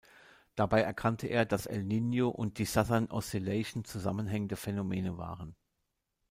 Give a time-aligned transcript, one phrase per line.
[0.55, 5.55] Dabei erkannte er, dass El Niño und die Southern Oscillation zusammenhängende Phänomene waren.